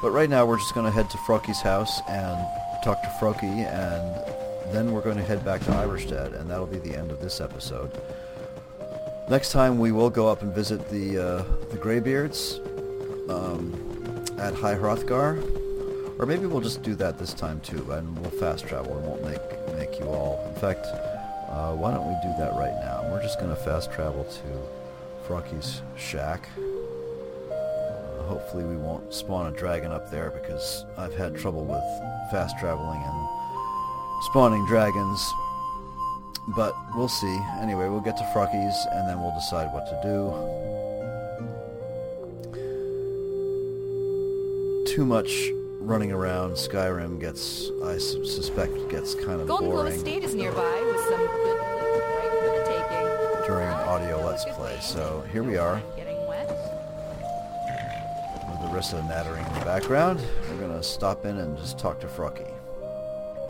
But 0.00 0.12
right 0.12 0.30
now 0.30 0.46
we're 0.46 0.58
just 0.58 0.74
going 0.74 0.86
to 0.86 0.92
head 0.92 1.10
to 1.10 1.18
Froki's 1.18 1.60
house 1.60 2.00
and 2.08 2.38
talk 2.82 3.02
to 3.02 3.08
Froki, 3.20 3.66
and 3.66 4.74
then 4.74 4.92
we're 4.92 5.02
going 5.02 5.16
to 5.18 5.22
head 5.22 5.44
back 5.44 5.60
to 5.64 5.70
Ivarstead, 5.72 6.40
and 6.40 6.48
that'll 6.48 6.66
be 6.66 6.78
the 6.78 6.96
end 6.96 7.10
of 7.10 7.20
this 7.20 7.40
episode. 7.40 7.90
Next 9.28 9.50
time 9.50 9.80
we 9.80 9.90
will 9.90 10.08
go 10.08 10.28
up 10.28 10.42
and 10.42 10.54
visit 10.54 10.88
the 10.88 11.18
uh, 11.18 11.44
the 11.70 11.76
Greybeards 11.78 12.60
um, 13.28 13.74
at 14.38 14.54
High 14.54 14.76
Hrothgar, 14.76 15.42
or 16.20 16.26
maybe 16.26 16.46
we'll 16.46 16.60
just 16.60 16.82
do 16.82 16.94
that 16.94 17.18
this 17.18 17.34
time 17.34 17.58
too, 17.60 17.90
and 17.90 18.16
we'll 18.20 18.30
fast 18.30 18.68
travel 18.68 18.96
and 18.96 19.04
won't 19.04 19.24
make 19.24 19.40
make 19.76 19.98
you 19.98 20.06
all. 20.06 20.46
In 20.48 20.60
fact, 20.60 20.86
uh, 21.50 21.74
why 21.74 21.92
don't 21.92 22.06
we 22.06 22.14
do 22.22 22.32
that 22.38 22.54
right 22.54 22.74
now? 22.84 23.04
We're 23.10 23.20
just 23.20 23.40
going 23.40 23.50
to 23.50 23.60
fast 23.60 23.90
travel 23.90 24.22
to 24.22 25.26
Froki's 25.26 25.82
shack. 25.96 26.48
Uh, 27.50 28.22
hopefully 28.28 28.62
we 28.62 28.76
won't 28.76 29.12
spawn 29.12 29.52
a 29.52 29.56
dragon 29.56 29.90
up 29.90 30.08
there 30.08 30.30
because 30.30 30.84
I've 30.96 31.14
had 31.16 31.36
trouble 31.36 31.64
with 31.64 31.82
fast 32.30 32.58
traveling 32.60 33.02
and 33.02 33.28
spawning 34.30 34.64
dragons. 34.66 35.18
But 36.54 36.74
we'll 36.94 37.08
see. 37.08 37.38
Anyway, 37.60 37.88
we'll 37.88 38.00
get 38.00 38.16
to 38.18 38.22
Froki's 38.24 38.86
and 38.92 39.08
then 39.08 39.20
we'll 39.20 39.34
decide 39.34 39.72
what 39.72 39.86
to 39.86 40.00
do. 40.02 40.30
Too 44.86 45.04
much 45.04 45.50
running 45.80 46.12
around 46.12 46.52
Skyrim 46.52 47.20
gets, 47.20 47.70
I 47.84 47.98
suspect, 47.98 48.88
gets 48.88 49.14
kind 49.14 49.40
of 49.40 49.48
Golden 49.48 49.66
Glow 49.66 49.76
boring 49.82 49.94
Estate 49.94 50.22
is 50.24 50.34
nearby 50.34 50.82
with 50.86 51.00
some 51.04 51.26
good 51.26 51.58
loot 51.84 52.02
right 52.16 52.30
for 52.40 52.50
the 52.58 52.64
taking. 52.64 53.46
during 53.46 53.66
an 53.68 53.74
audio 53.88 54.24
Let's 54.24 54.44
Play. 54.44 54.78
So 54.80 55.24
here 55.32 55.42
we 55.42 55.58
are 55.58 55.82
Getting 55.96 56.26
wet? 56.26 56.48
with 58.48 58.60
the 58.60 59.02
nattering 59.02 59.46
in 59.46 59.54
the 59.58 59.64
background. 59.64 60.20
We're 60.48 60.58
going 60.58 60.72
to 60.72 60.82
stop 60.82 61.26
in 61.26 61.38
and 61.38 61.58
just 61.58 61.78
talk 61.78 62.00
to 62.00 62.06
Froki. 62.06 62.50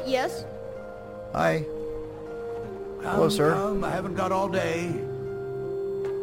Yes? 0.07 0.45
Hi. 1.33 1.65
Hello, 3.03 3.29
sir. 3.29 3.55
Um, 3.55 3.85
I 3.85 3.91
haven't 3.91 4.15
got 4.15 4.33
all 4.33 4.49
day. 4.49 4.89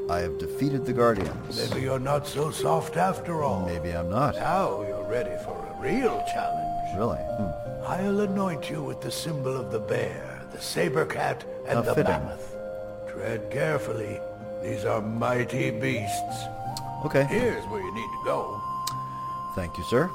I 0.09 0.19
have 0.19 0.37
defeated 0.37 0.85
the 0.85 0.93
Guardians. 0.93 1.69
Maybe 1.71 1.81
you're 1.83 1.99
not 1.99 2.27
so 2.27 2.51
soft 2.51 2.97
after 2.97 3.43
all. 3.43 3.65
Maybe 3.65 3.91
I'm 3.91 4.09
not. 4.09 4.35
Now 4.35 4.81
you're 4.81 5.07
ready 5.09 5.35
for 5.43 5.55
a 5.55 5.81
real 5.81 6.23
challenge. 6.33 6.97
Really? 6.97 7.17
Hmm. 7.17 7.85
I'll 7.85 8.19
anoint 8.21 8.69
you 8.69 8.83
with 8.83 9.01
the 9.01 9.11
symbol 9.11 9.55
of 9.55 9.71
the 9.71 9.79
bear, 9.79 10.41
the 10.51 10.61
saber 10.61 11.05
cat, 11.05 11.45
and 11.67 11.75
How 11.77 11.81
the 11.81 11.95
fitting. 11.95 12.11
mammoth. 12.11 12.55
Tread 13.09 13.49
carefully. 13.49 14.19
These 14.61 14.85
are 14.85 15.01
mighty 15.01 15.71
beasts. 15.71 16.43
Okay. 17.05 17.23
Here's 17.25 17.63
where 17.65 17.81
you 17.81 17.93
need 17.93 18.01
to 18.19 18.21
go. 18.25 18.61
Thank 19.55 19.77
you, 19.77 19.83
sir. 19.85 20.09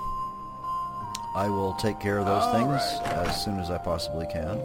I 1.34 1.48
will 1.48 1.74
take 1.74 2.00
care 2.00 2.18
of 2.18 2.26
those 2.26 2.42
All 2.42 2.52
things 2.52 2.68
right. 2.68 3.26
as 3.28 3.44
soon 3.44 3.58
as 3.60 3.70
I 3.70 3.78
possibly 3.78 4.26
can. 4.26 4.60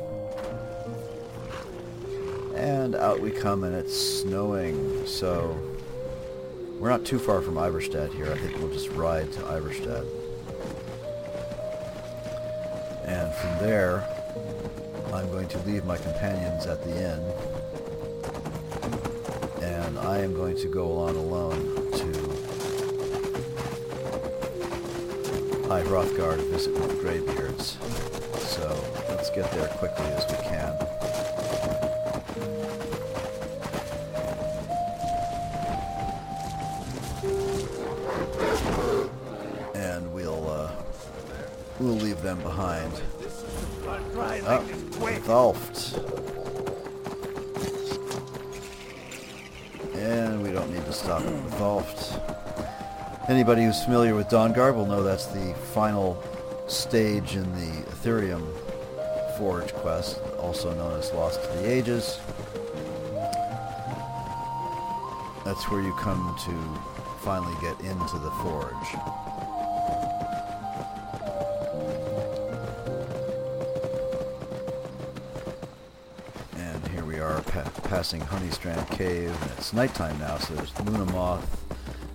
And 2.53 2.95
out 2.95 3.19
we 3.19 3.31
come, 3.31 3.63
and 3.63 3.75
it's 3.75 3.95
snowing, 3.95 5.05
so 5.05 5.57
we're 6.79 6.89
not 6.89 7.03
too 7.05 7.19
far 7.19 7.41
from 7.41 7.55
Ivarstead 7.55 8.13
here. 8.13 8.31
I 8.31 8.37
think 8.37 8.57
we'll 8.57 8.69
just 8.69 8.89
ride 8.89 9.31
to 9.33 9.39
Ivarstead. 9.41 10.05
And 13.05 13.33
from 13.33 13.57
there, 13.59 14.07
I'm 15.13 15.29
going 15.31 15.47
to 15.49 15.57
leave 15.59 15.85
my 15.85 15.97
companions 15.97 16.65
at 16.65 16.83
the 16.83 16.91
inn, 16.91 17.23
and 19.61 19.99
I 19.99 20.19
am 20.19 20.33
going 20.33 20.55
to 20.57 20.67
go 20.67 20.97
on 20.97 21.15
alone 21.15 21.91
to 21.91 22.05
High 25.67 25.83
Hrothgar 25.83 26.37
to 26.37 26.43
visit 26.43 26.73
with 26.73 26.89
the 26.89 26.95
Greybeards. 26.97 27.77
So 28.39 28.67
let's 29.09 29.29
get 29.29 29.51
there 29.51 29.67
quickly 29.69 30.05
as 30.05 30.25
we 30.29 30.37
can. 30.43 30.82
We'll 41.83 41.95
leave 41.95 42.21
them 42.21 42.41
behind. 42.41 42.93
Oh, 43.85 44.65
Thulft. 45.27 45.97
And 49.93 50.41
we 50.41 50.53
don't 50.53 50.71
need 50.73 50.85
to 50.85 50.93
stop 50.93 51.21
at 51.23 51.33
Thulft. 51.59 53.27
Anybody 53.27 53.65
who's 53.65 53.83
familiar 53.83 54.15
with 54.15 54.29
Dawnguard 54.29 54.75
will 54.75 54.85
know 54.85 55.03
that's 55.03 55.25
the 55.25 55.53
final 55.73 56.23
stage 56.67 57.35
in 57.35 57.51
the 57.51 57.81
Aetherium 57.91 58.47
Forge 59.37 59.73
quest, 59.73 60.21
also 60.39 60.73
known 60.75 60.97
as 60.97 61.11
Lost 61.11 61.43
to 61.43 61.49
the 61.49 61.69
Ages. 61.69 62.17
That's 65.43 65.69
where 65.69 65.81
you 65.81 65.93
come 65.95 66.33
to 66.45 66.79
finally 67.25 67.57
get 67.59 67.77
into 67.81 68.19
the 68.19 68.31
Forge. 68.41 69.32
Passing 77.93 78.21
Honeystrand 78.21 78.89
Cave, 78.89 79.29
and 79.29 79.51
it's 79.51 79.71
nighttime 79.71 80.17
now, 80.17 80.39
so 80.39 80.55
there's 80.55 80.77
Luna 80.79 81.05
Moth 81.11 81.63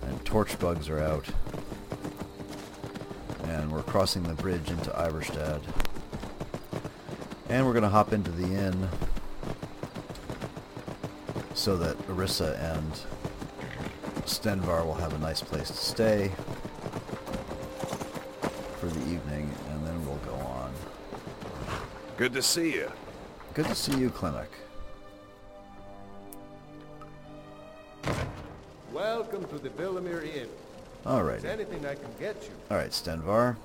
and 0.01 0.25
torch 0.25 0.59
bugs 0.59 0.89
are 0.89 0.99
out. 0.99 1.25
And 3.45 3.71
we're 3.71 3.83
crossing 3.83 4.23
the 4.23 4.33
bridge 4.33 4.69
into 4.69 4.89
Ivarstead. 4.89 5.61
And 7.47 7.65
we're 7.65 7.71
going 7.71 7.83
to 7.83 7.89
hop 7.89 8.11
into 8.11 8.29
the 8.29 8.43
inn 8.43 8.89
so 11.53 11.77
that 11.77 11.97
Arissa 12.09 12.59
and 12.75 12.91
Stenvar 14.25 14.85
will 14.85 14.95
have 14.95 15.13
a 15.13 15.19
nice 15.19 15.41
place 15.41 15.69
to 15.69 15.77
stay 15.77 16.29
for 18.81 18.87
the 18.87 18.99
evening, 19.09 19.49
and 19.71 19.87
then 19.87 20.05
we'll 20.05 20.17
go 20.17 20.35
on. 20.45 20.73
Good 22.17 22.33
to 22.33 22.41
see 22.41 22.73
you. 22.73 22.91
Good 23.53 23.67
to 23.67 23.75
see 23.75 23.97
you, 23.97 24.09
Klimmek. 24.09 24.47
Welcome 28.93 29.45
to 29.49 29.59
the 29.59 29.69
Vilemyr 29.69 30.23
Inn. 30.23 30.47
Alright. 31.05 31.37
Is 31.39 31.45
anything 31.45 31.85
I 31.85 31.93
can 31.93 32.09
get 32.19 32.41
you? 32.43 32.51
Alright, 32.71 32.89
Stenvar. 32.89 33.55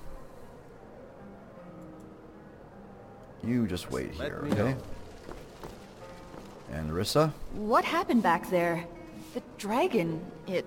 You 3.43 3.67
just 3.67 3.91
wait 3.91 4.17
Let 4.17 4.27
here, 4.27 4.45
okay? 4.45 4.55
know. 4.55 4.77
And 6.71 6.91
Rissa? 6.91 7.31
What 7.53 7.85
happened 7.85 8.21
back 8.21 8.49
there? 8.49 8.85
The 9.33 9.41
dragon, 9.57 10.23
it... 10.47 10.65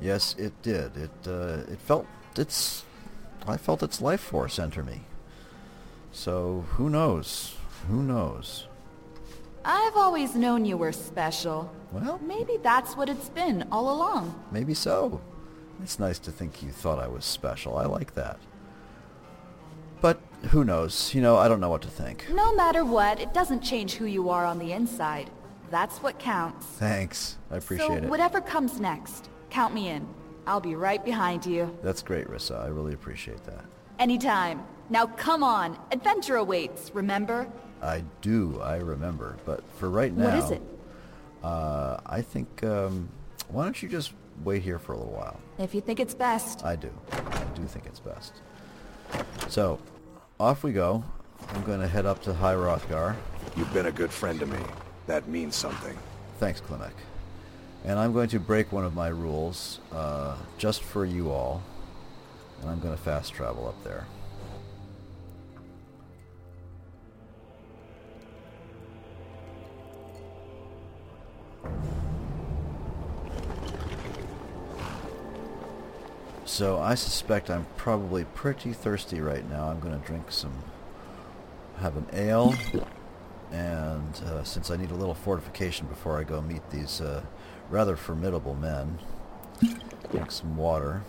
Yes, 0.00 0.34
it 0.38 0.52
did. 0.62 0.96
It 0.96 1.10
uh, 1.26 1.62
it 1.70 1.78
felt 1.78 2.06
its 2.36 2.84
I 3.46 3.56
felt 3.56 3.82
its 3.82 4.00
life 4.00 4.20
force 4.20 4.58
enter 4.58 4.82
me. 4.82 5.02
So 6.12 6.66
who 6.72 6.90
knows? 6.90 7.56
Who 7.88 8.02
knows? 8.02 8.66
I've 9.64 9.96
always 9.96 10.34
known 10.34 10.64
you 10.64 10.76
were 10.76 10.92
special. 10.92 11.72
Well, 11.92 12.20
Maybe 12.22 12.58
that's 12.62 12.96
what 12.96 13.08
it's 13.08 13.28
been 13.28 13.66
all 13.70 13.94
along. 13.94 14.34
maybe 14.50 14.74
so. 14.74 15.20
It's 15.82 15.98
nice 15.98 16.18
to 16.20 16.30
think 16.30 16.62
you 16.62 16.70
thought 16.70 16.98
I 16.98 17.08
was 17.08 17.24
special. 17.24 17.76
I 17.76 17.84
like 17.86 18.14
that. 18.14 18.38
But 20.00 20.20
who 20.50 20.64
knows? 20.64 21.14
You 21.14 21.22
know, 21.22 21.36
I 21.36 21.48
don't 21.48 21.60
know 21.60 21.70
what 21.70 21.82
to 21.82 21.88
think. 21.88 22.26
No 22.30 22.54
matter 22.54 22.84
what, 22.84 23.20
it 23.20 23.32
doesn't 23.32 23.62
change 23.62 23.94
who 23.94 24.04
you 24.04 24.28
are 24.28 24.44
on 24.44 24.58
the 24.58 24.72
inside. 24.72 25.30
That's 25.70 25.98
what 25.98 26.18
counts. 26.18 26.66
Thanks. 26.66 27.38
I 27.50 27.56
appreciate 27.56 27.86
so 27.86 27.94
it. 27.94 28.04
whatever 28.04 28.40
comes 28.40 28.78
next, 28.80 29.30
count 29.50 29.72
me 29.74 29.88
in. 29.88 30.06
I'll 30.46 30.60
be 30.60 30.74
right 30.74 31.02
behind 31.04 31.46
you. 31.46 31.76
That's 31.82 32.02
great, 32.02 32.28
Rissa. 32.28 32.62
I 32.62 32.66
really 32.68 32.92
appreciate 32.92 33.42
that. 33.44 33.64
Anytime. 33.98 34.62
Now 34.90 35.06
come 35.06 35.42
on. 35.42 35.78
Adventure 35.90 36.36
awaits, 36.36 36.90
remember? 36.94 37.48
I 37.84 38.02
do. 38.22 38.60
I 38.62 38.76
remember. 38.76 39.36
But 39.44 39.62
for 39.78 39.90
right 39.90 40.12
now, 40.12 40.24
What 40.24 40.38
is 40.38 40.50
it? 40.50 40.62
Uh, 41.42 41.98
I 42.06 42.22
think. 42.22 42.64
Um, 42.64 43.08
why 43.48 43.64
don't 43.64 43.80
you 43.82 43.88
just 43.88 44.12
wait 44.42 44.62
here 44.62 44.78
for 44.78 44.92
a 44.94 44.96
little 44.96 45.12
while? 45.12 45.38
If 45.58 45.74
you 45.74 45.80
think 45.80 46.00
it's 46.00 46.14
best. 46.14 46.64
I 46.64 46.76
do. 46.76 46.90
I 47.12 47.44
do 47.54 47.62
think 47.64 47.86
it's 47.86 48.00
best. 48.00 48.32
So, 49.48 49.78
off 50.40 50.64
we 50.64 50.72
go. 50.72 51.04
I'm 51.50 51.62
going 51.62 51.80
to 51.80 51.86
head 51.86 52.06
up 52.06 52.22
to 52.22 52.32
High 52.32 52.54
Hrothgar. 52.54 53.14
You've 53.56 53.72
been 53.74 53.86
a 53.86 53.92
good 53.92 54.10
friend 54.10 54.40
to 54.40 54.46
me. 54.46 54.58
That 55.06 55.28
means 55.28 55.54
something. 55.54 55.96
Thanks, 56.38 56.60
Klimmek. 56.60 56.94
And 57.84 57.98
I'm 57.98 58.14
going 58.14 58.30
to 58.30 58.40
break 58.40 58.72
one 58.72 58.84
of 58.84 58.94
my 58.94 59.08
rules 59.08 59.80
uh, 59.92 60.36
just 60.56 60.82
for 60.82 61.04
you 61.04 61.30
all. 61.30 61.62
And 62.62 62.70
I'm 62.70 62.80
going 62.80 62.96
to 62.96 63.02
fast 63.02 63.34
travel 63.34 63.68
up 63.68 63.84
there. 63.84 64.06
So 76.46 76.78
I 76.78 76.94
suspect 76.94 77.48
I'm 77.50 77.66
probably 77.76 78.24
pretty 78.24 78.74
thirsty 78.74 79.20
right 79.20 79.48
now. 79.48 79.68
I'm 79.70 79.80
going 79.80 79.98
to 79.98 80.06
drink 80.06 80.30
some, 80.30 80.62
have 81.78 81.96
an 81.96 82.06
ale, 82.12 82.54
and 83.50 84.14
uh, 84.26 84.44
since 84.44 84.70
I 84.70 84.76
need 84.76 84.90
a 84.90 84.94
little 84.94 85.14
fortification 85.14 85.86
before 85.86 86.18
I 86.18 86.24
go 86.24 86.42
meet 86.42 86.68
these 86.70 87.00
uh, 87.00 87.22
rather 87.70 87.96
formidable 87.96 88.54
men, 88.54 88.98
drink 90.10 90.30
some 90.30 90.56
water. 90.56 91.02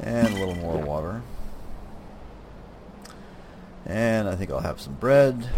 And 0.00 0.28
a 0.28 0.38
little 0.38 0.56
more 0.56 0.78
water. 0.78 1.22
And 3.86 4.28
I 4.28 4.36
think 4.36 4.50
I'll 4.50 4.60
have 4.60 4.80
some 4.80 4.94
bread. 4.94 5.50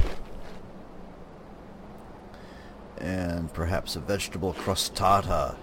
And 2.99 3.53
perhaps 3.53 3.95
a 3.95 4.01
vegetable 4.01 4.55
crostata. 4.55 5.57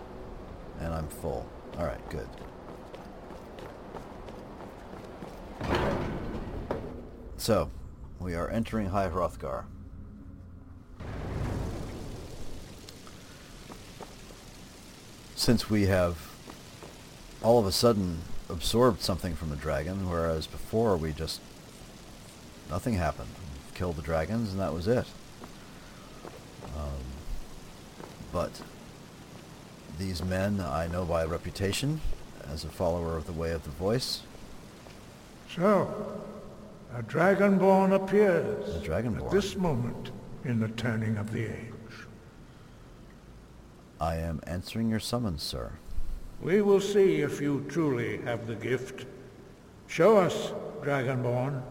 And 0.79 0.93
I'm 0.93 1.07
full. 1.07 1.47
Alright, 1.77 2.09
good. 2.09 2.27
So, 7.37 7.69
we 8.19 8.35
are 8.35 8.49
entering 8.49 8.87
High 8.87 9.09
Hrothgar. 9.09 9.65
Since 15.35 15.69
we 15.69 15.87
have 15.87 16.29
all 17.41 17.59
of 17.59 17.65
a 17.65 17.71
sudden 17.73 18.19
absorbed 18.49 19.01
something 19.01 19.35
from 19.35 19.49
the 19.49 19.57
dragon, 19.57 20.09
whereas 20.09 20.47
before 20.47 20.95
we 20.95 21.11
just 21.11 21.41
nothing 22.69 22.93
happened. 22.93 23.29
Killed 23.73 23.97
the 23.97 24.01
dragons 24.01 24.51
and 24.51 24.59
that 24.61 24.73
was 24.73 24.87
it. 24.87 25.07
Um, 26.77 27.03
but 28.31 28.61
these 30.03 30.23
men 30.25 30.59
I 30.59 30.87
know 30.87 31.05
by 31.05 31.23
reputation 31.23 32.01
as 32.51 32.65
a 32.65 32.67
follower 32.67 33.15
of 33.15 33.25
the 33.25 33.31
way 33.31 33.51
of 33.51 33.63
the 33.63 33.69
voice. 33.69 34.21
So, 35.55 36.21
a 36.93 37.01
dragonborn 37.01 37.95
appears 37.95 38.75
A 38.75 38.79
dragonborn. 38.79 39.25
at 39.25 39.31
this 39.31 39.55
moment 39.55 40.11
in 40.43 40.59
the 40.59 40.67
turning 40.67 41.15
of 41.15 41.31
the 41.31 41.45
age. 41.45 41.95
I 44.01 44.15
am 44.17 44.41
answering 44.45 44.89
your 44.89 44.99
summons, 44.99 45.41
sir. 45.41 45.71
We 46.41 46.61
will 46.61 46.81
see 46.81 47.21
if 47.21 47.39
you 47.39 47.65
truly 47.69 48.17
have 48.23 48.45
the 48.45 48.55
gift. 48.55 49.05
Show 49.87 50.17
us, 50.17 50.51
Dragonborn. 50.81 51.61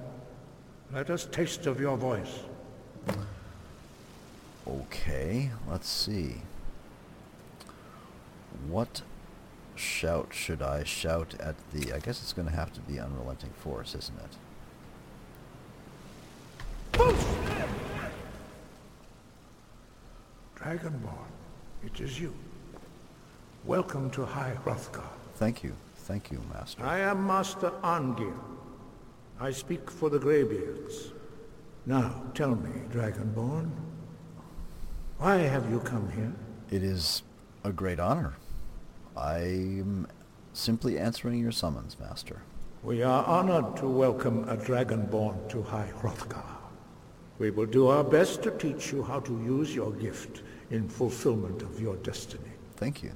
Let 0.91 1.11
us 1.11 1.27
taste 1.27 1.67
of 1.67 1.79
your 1.79 1.99
voice. 1.99 2.39
Okay, 4.67 5.51
let's 5.69 5.89
see. 5.89 6.37
What 8.69 9.03
shout 9.75 10.29
should 10.33 10.63
I 10.63 10.85
shout 10.85 11.35
at 11.41 11.57
the... 11.73 11.93
I 11.93 11.99
guess 11.99 12.23
it's 12.23 12.33
going 12.33 12.49
to 12.49 12.55
have 12.55 12.73
to 12.75 12.81
be 12.81 12.99
Unrelenting 12.99 13.51
Force, 13.51 13.95
isn't 13.95 14.19
it? 14.19 14.37
Dragonborn, 20.57 21.31
it 21.85 22.01
is 22.01 22.21
you. 22.21 22.35
Welcome 23.65 24.11
to 24.11 24.25
High 24.25 24.57
Hrothgar. 24.65 25.09
Thank 25.37 25.63
you. 25.63 25.75
Thank 25.97 26.31
you, 26.31 26.41
Master. 26.53 26.85
I 26.85 26.99
am 26.99 27.27
Master 27.27 27.71
Arngeir. 27.83 28.35
I 29.41 29.51
speak 29.51 29.91
for 29.91 30.11
the 30.11 30.19
Greybeards. 30.19 31.13
Now, 31.87 32.23
tell 32.35 32.55
me, 32.55 32.71
Dragonborn, 32.93 33.71
why 35.19 35.37
have 35.39 35.69
you 35.71 35.81
come 35.81 36.11
here? 36.13 36.33
It 36.71 36.83
is 36.83 37.23
a 37.65 37.73
great 37.73 37.99
honor. 37.99 38.35
I'm 39.17 40.07
simply 40.53 40.99
answering 40.99 41.39
your 41.39 41.53
summons, 41.53 41.97
Master. 42.01 42.43
We 42.83 43.03
are 43.03 43.25
honored 43.25 43.77
to 43.77 43.89
welcome 43.89 44.49
a 44.49 44.57
Dragonborn 44.57 45.49
to 45.51 45.63
High 45.63 45.93
Hrothgar. 46.01 46.57
We 47.39 47.51
will 47.51 47.67
do 47.67 47.89
our 47.89 48.05
best 48.05 48.43
to 48.45 48.51
teach 48.53 48.93
you 48.93 49.03
how 49.03 49.21
to 49.21 49.33
use 49.45 49.75
your 49.75 49.93
gift 49.93 50.43
in 50.71 50.89
fulfillment 50.89 51.63
of 51.63 51.81
your 51.81 51.97
destiny. 51.97 52.51
Thank 52.77 53.03
you. 53.03 53.13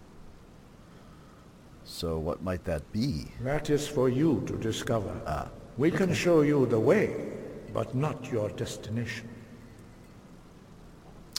So 1.85 2.18
what 2.18 2.42
might 2.42 2.64
that 2.64 2.90
be? 2.92 3.26
That 3.40 3.70
is 3.70 3.88
for 3.88 4.09
you 4.09 4.42
to 4.46 4.56
discover. 4.56 5.12
Ah, 5.26 5.48
we 5.78 5.90
can 5.90 6.12
show 6.12 6.42
you 6.42 6.66
the 6.66 6.80
way, 6.80 7.32
but 7.72 7.94
not 7.94 8.30
your 8.30 8.50
destination. 8.50 9.28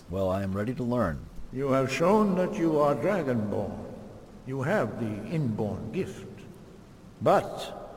Well, 0.09 0.29
I 0.29 0.43
am 0.43 0.53
ready 0.53 0.73
to 0.75 0.83
learn. 0.83 1.19
You 1.51 1.71
have 1.71 1.91
shown 1.91 2.35
that 2.35 2.55
you 2.55 2.79
are 2.79 2.95
Dragonborn. 2.95 3.86
You 4.47 4.61
have 4.61 4.99
the 5.01 5.29
inborn 5.29 5.91
gift. 5.91 6.25
But 7.21 7.87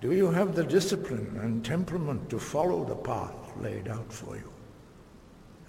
do 0.00 0.12
you 0.12 0.32
have 0.32 0.56
the 0.56 0.64
discipline 0.64 1.38
and 1.40 1.64
temperament 1.64 2.28
to 2.30 2.40
follow 2.40 2.84
the 2.84 2.96
path 2.96 3.32
laid 3.60 3.86
out 3.86 4.12
for 4.12 4.34
you? 4.34 4.50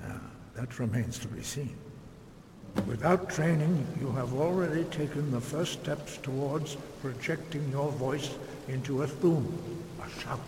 Ah, 0.04 0.20
that 0.56 0.80
remains 0.80 1.20
to 1.20 1.28
be 1.28 1.44
seen. 1.44 1.76
Without 2.88 3.30
training, 3.30 3.86
you 4.02 4.12
have 4.14 4.34
already 4.34 4.86
taken 4.86 5.30
the 5.30 5.40
first 5.40 5.74
steps 5.74 6.18
towards 6.18 6.78
projecting 7.04 7.70
your 7.70 7.92
voice 7.92 8.32
into 8.68 9.04
a 9.04 9.08
thu'um, 9.08 9.46
a 10.04 10.20
shout. 10.20 10.40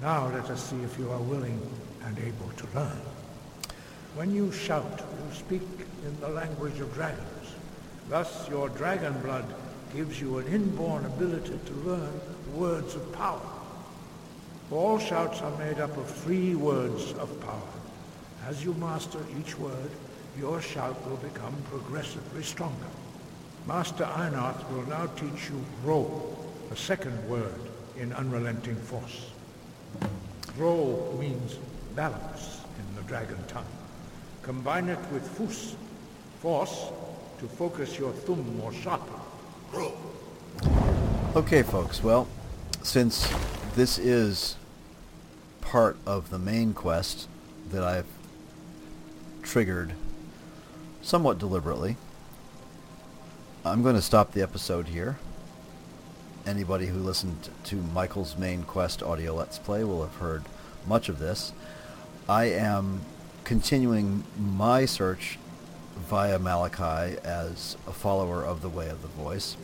Now 0.00 0.28
let 0.28 0.48
us 0.48 0.70
see 0.70 0.80
if 0.82 0.98
you 0.98 1.10
are 1.10 1.20
willing 1.20 1.60
and 2.04 2.18
able 2.18 2.50
to 2.56 2.66
learn. 2.74 3.02
When 4.14 4.34
you 4.34 4.50
shout, 4.50 5.00
you 5.00 5.34
speak 5.34 5.62
in 6.06 6.20
the 6.20 6.28
language 6.28 6.80
of 6.80 6.92
dragons. 6.94 7.31
Thus, 8.12 8.46
your 8.50 8.68
dragon 8.68 9.18
blood 9.22 9.46
gives 9.94 10.20
you 10.20 10.36
an 10.36 10.46
inborn 10.48 11.06
ability 11.06 11.58
to 11.64 11.72
learn 11.76 12.20
words 12.54 12.94
of 12.94 13.10
power. 13.14 13.40
All 14.70 14.98
shouts 14.98 15.40
are 15.40 15.56
made 15.56 15.80
up 15.80 15.96
of 15.96 16.10
three 16.10 16.54
words 16.54 17.14
of 17.14 17.40
power. 17.40 17.72
As 18.46 18.62
you 18.62 18.74
master 18.74 19.18
each 19.40 19.58
word, 19.58 19.90
your 20.38 20.60
shout 20.60 20.94
will 21.08 21.16
become 21.16 21.54
progressively 21.70 22.42
stronger. 22.42 22.92
Master 23.66 24.04
Einarth 24.04 24.70
will 24.70 24.86
now 24.88 25.06
teach 25.16 25.48
you 25.48 25.64
Ro, 25.82 26.36
a 26.70 26.76
second 26.76 27.16
word 27.30 27.62
in 27.96 28.12
unrelenting 28.12 28.76
force. 28.76 29.30
Ro 30.58 31.16
means 31.18 31.56
balance 31.96 32.60
in 32.78 32.94
the 32.94 33.08
dragon 33.08 33.42
tongue. 33.48 33.72
Combine 34.42 34.90
it 34.90 35.00
with 35.10 35.26
Fus, 35.26 35.76
force, 36.40 36.90
to 37.42 37.48
focus 37.48 37.98
your 37.98 38.12
thu'um 38.12 38.56
more 38.56 38.72
sharply. 38.72 39.18
Okay, 41.34 41.62
folks. 41.64 42.00
Well, 42.00 42.28
since 42.82 43.28
this 43.74 43.98
is 43.98 44.56
part 45.60 45.96
of 46.06 46.30
the 46.30 46.38
main 46.38 46.72
quest 46.72 47.26
that 47.70 47.82
I've 47.82 48.06
triggered 49.42 49.94
somewhat 51.00 51.38
deliberately, 51.38 51.96
I'm 53.64 53.82
going 53.82 53.96
to 53.96 54.02
stop 54.02 54.32
the 54.32 54.42
episode 54.42 54.88
here. 54.88 55.18
Anybody 56.46 56.86
who 56.86 56.98
listened 56.98 57.48
to 57.64 57.76
Michael's 57.76 58.38
main 58.38 58.62
quest 58.62 59.02
audio 59.02 59.34
Let's 59.34 59.58
Play 59.58 59.82
will 59.82 60.02
have 60.02 60.16
heard 60.16 60.44
much 60.86 61.08
of 61.08 61.18
this. 61.18 61.52
I 62.28 62.44
am 62.44 63.00
continuing 63.42 64.22
my 64.38 64.84
search 64.84 65.38
via 65.96 66.38
Malachi 66.38 67.18
as 67.24 67.76
a 67.86 67.92
follower 67.92 68.44
of 68.44 68.62
the 68.62 68.68
Way 68.68 68.88
of 68.88 69.02
the 69.02 69.08
Voice. 69.08 69.56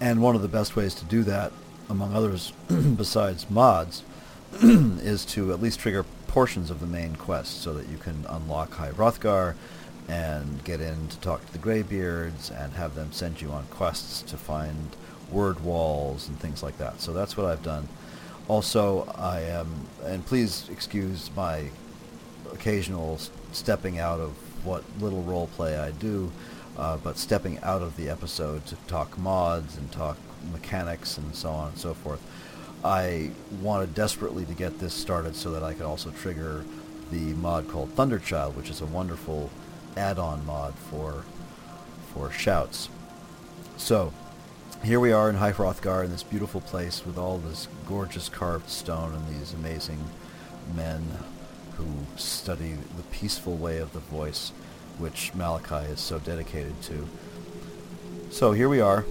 And 0.00 0.22
one 0.22 0.34
of 0.34 0.42
the 0.42 0.48
best 0.48 0.76
ways 0.76 0.94
to 0.94 1.04
do 1.04 1.22
that, 1.24 1.52
among 1.88 2.14
others 2.14 2.52
besides 2.96 3.50
mods, 3.50 4.02
is 4.62 5.24
to 5.26 5.52
at 5.52 5.60
least 5.60 5.80
trigger 5.80 6.04
portions 6.26 6.70
of 6.70 6.80
the 6.80 6.86
main 6.86 7.16
quest 7.16 7.62
so 7.62 7.72
that 7.74 7.88
you 7.88 7.98
can 7.98 8.24
unlock 8.28 8.72
High 8.72 8.90
Hrothgar 8.90 9.54
and 10.08 10.62
get 10.64 10.80
in 10.80 11.08
to 11.08 11.18
talk 11.18 11.44
to 11.46 11.52
the 11.52 11.58
Greybeards 11.58 12.50
and 12.50 12.72
have 12.74 12.94
them 12.94 13.12
send 13.12 13.40
you 13.40 13.50
on 13.50 13.64
quests 13.66 14.22
to 14.22 14.36
find 14.36 14.96
word 15.30 15.60
walls 15.60 16.28
and 16.28 16.38
things 16.38 16.62
like 16.62 16.78
that. 16.78 17.00
So 17.00 17.12
that's 17.12 17.36
what 17.36 17.46
I've 17.46 17.62
done. 17.62 17.88
Also, 18.48 19.04
I 19.16 19.42
am, 19.42 19.86
and 20.04 20.26
please 20.26 20.68
excuse 20.70 21.30
my 21.36 21.70
occasional 22.52 23.18
stepping 23.52 23.98
out 23.98 24.20
of 24.20 24.32
what 24.64 24.84
little 25.00 25.22
role 25.22 25.48
play 25.48 25.76
I 25.76 25.90
do, 25.92 26.30
uh, 26.76 26.96
but 26.98 27.18
stepping 27.18 27.58
out 27.60 27.82
of 27.82 27.96
the 27.96 28.08
episode 28.08 28.66
to 28.66 28.76
talk 28.86 29.18
mods 29.18 29.76
and 29.76 29.90
talk 29.90 30.16
mechanics 30.52 31.18
and 31.18 31.34
so 31.34 31.50
on 31.50 31.68
and 31.68 31.78
so 31.78 31.94
forth. 31.94 32.20
I 32.84 33.30
wanted 33.60 33.94
desperately 33.94 34.46
to 34.46 34.54
get 34.54 34.78
this 34.78 34.94
started 34.94 35.36
so 35.36 35.50
that 35.50 35.62
I 35.62 35.74
could 35.74 35.84
also 35.84 36.10
trigger 36.10 36.64
the 37.10 37.34
mod 37.34 37.68
called 37.68 37.94
Thunderchild, 37.94 38.54
which 38.54 38.70
is 38.70 38.80
a 38.80 38.86
wonderful 38.86 39.50
add-on 39.96 40.46
mod 40.46 40.74
for 40.74 41.24
for 42.14 42.30
shouts. 42.30 42.88
So, 43.76 44.12
here 44.82 44.98
we 44.98 45.12
are 45.12 45.30
in 45.30 45.36
High 45.36 45.52
Hrothgar 45.52 46.04
in 46.04 46.10
this 46.10 46.22
beautiful 46.22 46.60
place 46.60 47.04
with 47.04 47.18
all 47.18 47.38
this 47.38 47.68
gorgeous 47.86 48.28
carved 48.28 48.68
stone 48.68 49.14
and 49.14 49.28
these 49.28 49.52
amazing 49.52 50.02
men 50.74 51.02
who 51.80 52.18
study 52.18 52.74
the 52.96 53.02
peaceful 53.04 53.56
way 53.56 53.78
of 53.78 53.92
the 53.92 54.00
voice, 54.00 54.52
which 54.98 55.34
Malachi 55.34 55.90
is 55.90 56.00
so 56.00 56.18
dedicated 56.18 56.80
to. 56.82 57.08
So 58.30 58.52
here 58.52 58.68
we 58.68 58.80
are, 58.80 59.04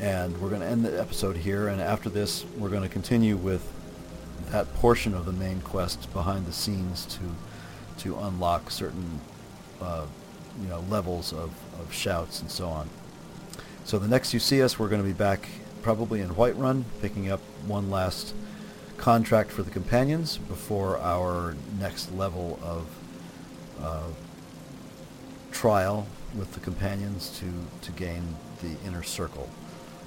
and 0.00 0.38
we're 0.38 0.48
going 0.48 0.62
to 0.62 0.66
end 0.66 0.84
the 0.84 0.98
episode 0.98 1.36
here, 1.36 1.68
and 1.68 1.80
after 1.80 2.08
this, 2.08 2.44
we're 2.56 2.70
going 2.70 2.82
to 2.82 2.88
continue 2.88 3.36
with 3.36 3.70
that 4.50 4.72
portion 4.74 5.14
of 5.14 5.26
the 5.26 5.32
main 5.32 5.60
quest 5.60 6.12
behind 6.12 6.46
the 6.46 6.52
scenes 6.52 7.06
to 7.06 7.20
to 7.98 8.18
unlock 8.18 8.70
certain 8.70 9.20
uh, 9.80 10.06
you 10.60 10.68
know 10.68 10.80
levels 10.88 11.32
of, 11.32 11.50
of 11.80 11.92
shouts 11.92 12.40
and 12.40 12.50
so 12.50 12.68
on. 12.68 12.88
So 13.84 13.98
the 13.98 14.08
next 14.08 14.32
you 14.32 14.40
see 14.40 14.62
us, 14.62 14.78
we're 14.78 14.88
going 14.88 15.02
to 15.02 15.06
be 15.06 15.12
back 15.14 15.48
probably 15.82 16.20
in 16.20 16.30
Whiterun, 16.30 16.84
picking 17.02 17.30
up 17.30 17.40
one 17.66 17.90
last 17.90 18.34
contract 18.96 19.50
for 19.50 19.62
the 19.62 19.70
companions 19.70 20.38
before 20.38 20.98
our 20.98 21.56
next 21.78 22.12
level 22.12 22.58
of 22.62 22.86
uh, 23.82 24.08
trial 25.52 26.06
with 26.36 26.52
the 26.52 26.60
companions 26.60 27.38
to, 27.38 27.46
to 27.82 27.92
gain 27.92 28.36
the 28.62 28.76
inner 28.86 29.02
circle. 29.02 29.48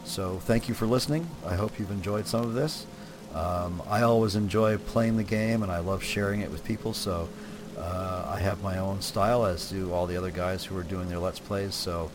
So 0.03 0.39
thank 0.39 0.69
you 0.69 0.73
for 0.73 0.85
listening. 0.85 1.27
I 1.45 1.55
hope 1.55 1.79
you've 1.79 1.91
enjoyed 1.91 2.27
some 2.27 2.41
of 2.41 2.53
this. 2.53 2.85
Um, 3.33 3.81
I 3.89 4.01
always 4.01 4.35
enjoy 4.35 4.77
playing 4.77 5.17
the 5.17 5.23
game, 5.23 5.63
and 5.63 5.71
I 5.71 5.79
love 5.79 6.03
sharing 6.03 6.41
it 6.41 6.49
with 6.49 6.63
people. 6.63 6.93
So 6.93 7.29
uh, 7.77 8.25
I 8.27 8.39
have 8.39 8.63
my 8.63 8.77
own 8.77 9.01
style, 9.01 9.45
as 9.45 9.69
do 9.69 9.93
all 9.93 10.07
the 10.07 10.17
other 10.17 10.31
guys 10.31 10.65
who 10.65 10.77
are 10.77 10.83
doing 10.83 11.09
their 11.09 11.19
Let's 11.19 11.39
Plays. 11.39 11.75
So 11.75 12.09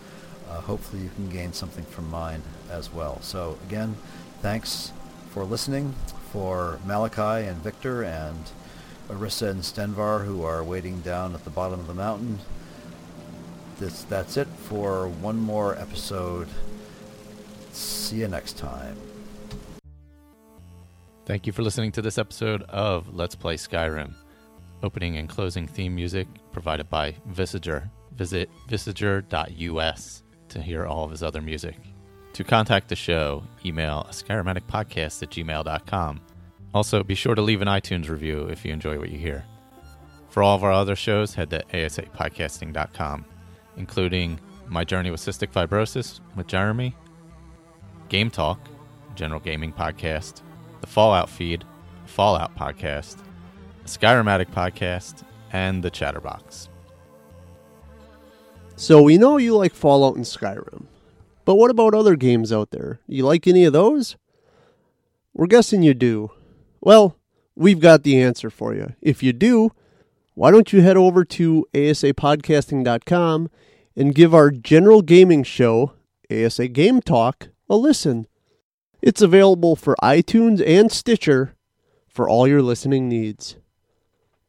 uh, 0.51 0.61
hopefully 0.61 1.03
you 1.03 1.11
can 1.15 1.29
gain 1.29 1.53
something 1.53 1.85
from 1.85 2.11
mine 2.11 2.43
as 2.71 2.93
well. 2.93 3.21
So 3.21 3.59
again, 3.69 3.97
thanks 4.41 4.93
for 5.31 5.45
listening. 5.45 5.95
For 6.33 6.79
Malachi 6.87 7.47
and 7.47 7.59
Victor 7.59 8.03
and 8.03 8.51
Arissa 9.09 9.51
and 9.51 9.61
Stenvar, 9.61 10.25
who 10.25 10.43
are 10.45 10.65
waiting 10.65 11.01
down 11.03 11.35
at 11.35 11.45
the 11.45 11.51
bottom 11.51 11.79
of 11.79 11.87
the 11.87 11.95
mountain. 11.95 12.39
This, 13.79 14.05
that's 14.05 14.39
it 14.39 14.49
for 14.49 15.09
one 15.09 15.37
more 15.37 15.79
episode. 15.79 16.49
See 17.73 18.17
you 18.17 18.29
next 18.29 18.57
time. 18.57 18.97
Thank 21.27 21.47
you 21.47 21.53
for 21.53 21.63
listening 21.63 21.93
to 21.93 22.03
this 22.03 22.17
episode 22.17 22.63
of 22.63 23.15
Let's 23.15 23.35
Play 23.35 23.57
Skyrim. 23.57 24.15
Opening 24.83 25.19
and 25.19 25.29
closing 25.29 25.69
theme 25.69 25.95
music 25.95 26.27
provided 26.51 26.89
by 26.89 27.15
Visager. 27.31 27.91
Visit 28.17 28.51
visager.us 28.69 30.23
to 30.49 30.63
hear 30.63 30.87
all 30.87 31.05
of 31.05 31.11
his 31.11 31.23
other 31.23 31.41
music. 31.41 31.77
To 32.35 32.45
contact 32.45 32.89
the 32.89 32.97
show, 32.97 33.43
email 33.65 34.07
skyrimaticpodcast 34.11 35.23
at 35.23 35.31
gmail.com. 35.31 36.21
Also, 36.73 37.03
be 37.03 37.15
sure 37.15 37.35
to 37.35 37.43
leave 37.43 37.61
an 37.61 37.69
iTunes 37.69 38.09
review 38.09 38.47
if 38.47 38.65
you 38.65 38.73
enjoy 38.73 38.99
what 38.99 39.11
you 39.11 39.19
hear. 39.19 39.45
For 40.31 40.43
all 40.43 40.57
of 40.57 40.65
our 40.65 40.73
other 40.73 40.97
shows, 40.97 41.35
head 41.35 41.51
to 41.51 41.63
asapodcasting.com, 41.75 43.27
including 43.77 44.41
My 44.69 44.83
Journey 44.83 45.11
with 45.11 45.21
Cystic 45.21 45.53
Fibrosis 45.53 46.21
with 46.35 46.47
Jeremy, 46.47 46.95
Game 48.09 48.31
Talk, 48.31 48.59
General 49.15 49.41
Gaming 49.41 49.73
Podcast, 49.73 50.41
the 50.81 50.87
Fallout 50.87 51.29
Feed, 51.29 51.65
Fallout 52.07 52.57
Podcast, 52.57 53.19
a 53.85 53.89
Skyrimatic 53.89 54.47
Podcast, 54.47 55.23
and 55.53 55.83
the 55.83 55.91
Chatterbox. 55.91 56.71
So 58.77 59.03
we 59.03 59.19
know 59.19 59.37
you 59.37 59.55
like 59.59 59.75
Fallout 59.75 60.17
and 60.17 60.25
Skyrim. 60.25 60.87
But 61.45 61.57
what 61.57 61.71
about 61.71 61.95
other 61.95 62.17
games 62.17 62.53
out 62.53 62.71
there? 62.71 63.01
You 63.07 63.25
like 63.25 63.47
any 63.47 63.65
of 63.65 63.73
those? 63.73 64.17
We're 65.35 65.47
guessing 65.47 65.83
you 65.83 65.95
do. 65.95 66.31
Well, 66.81 67.17
we've 67.57 67.81
got 67.81 68.03
the 68.03 68.21
answer 68.21 68.51
for 68.51 68.75
you. 68.75 68.95
If 69.01 69.23
you 69.23 69.33
do, 69.33 69.73
why 70.35 70.51
don't 70.51 70.73
you 70.73 70.83
head 70.83 70.97
over 70.97 71.25
to 71.25 71.67
asapodcasting.com 71.75 73.51
and 73.97 74.15
give 74.15 74.35
our 74.35 74.51
general 74.51 75.03
gaming 75.03 75.43
show, 75.43 75.93
ASA 76.31 76.69
Game 76.69 77.01
Talk, 77.01 77.49
a 77.69 77.77
listen. 77.77 78.27
It's 79.01 79.21
available 79.21 79.75
for 79.77 79.97
iTunes 80.03 80.63
and 80.67 80.91
Stitcher 80.93 81.55
for 82.09 82.29
all 82.29 82.47
your 82.47 82.63
listening 82.63 83.09
needs. 83.09 83.57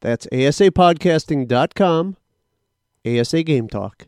That's 0.01 0.27
asapodcasting.com, 0.27 2.17
ASA 3.05 3.43
Game 3.43 3.67
Talk. 3.69 4.07